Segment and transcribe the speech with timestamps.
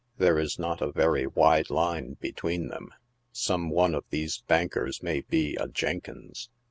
[0.17, 2.89] There is not a very wide line between them.
[3.31, 6.49] Some one of these bankers may be a Jenkins.